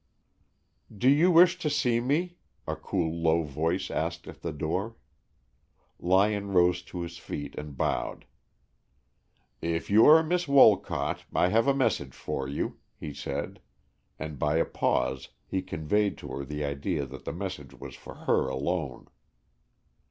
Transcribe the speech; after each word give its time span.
"Did 0.97 1.11
you 1.15 1.29
wish 1.29 1.59
to 1.59 1.69
see 1.69 1.99
me?" 1.99 2.37
a 2.67 2.75
cool, 2.75 3.13
low 3.21 3.43
voice 3.43 3.91
asked 3.91 4.27
at 4.27 4.41
the 4.41 4.51
door. 4.51 4.95
Lyon 5.99 6.47
rose 6.53 6.81
to 6.81 7.01
his 7.01 7.19
feet 7.19 7.53
and 7.53 7.77
bowed. 7.77 8.25
"If 9.61 9.91
you 9.91 10.07
are 10.07 10.23
Miss 10.23 10.47
Wolcott, 10.47 11.25
I 11.35 11.49
have 11.49 11.67
a 11.67 11.75
message 11.75 12.15
for 12.15 12.47
you," 12.47 12.79
he 12.99 13.13
said, 13.13 13.59
and 14.17 14.39
by 14.39 14.55
a 14.57 14.65
pause 14.65 15.29
he 15.45 15.61
conveyed 15.61 16.17
to 16.17 16.29
her 16.29 16.45
the 16.45 16.63
idea 16.65 17.05
that 17.05 17.25
the 17.25 17.31
message 17.31 17.75
was 17.75 17.93
for 17.93 18.15
her 18.25 18.47
alone. 18.47 19.07